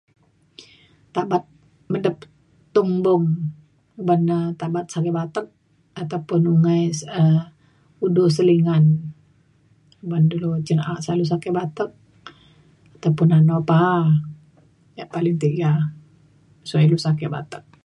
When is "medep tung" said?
1.91-2.91